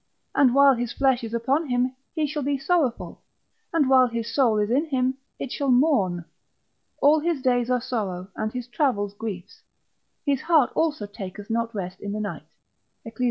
[0.33, 3.21] And while his flesh is upon him he shall be sorrowful,
[3.71, 6.25] and while his soul is in him it shall mourn.
[7.03, 9.61] All his days are sorrow and his travels griefs:
[10.25, 12.47] his heart also taketh not rest in the night.
[13.05, 13.19] Eccles.